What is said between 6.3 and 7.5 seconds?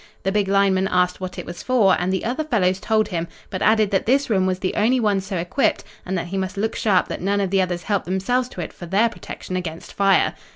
must look sharp that none